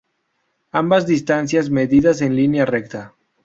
Ambas 0.71 1.05
distancias 1.05 1.69
medidas 1.69 2.21
en 2.23 2.35
línea 2.35 2.65
recta. 2.65 3.13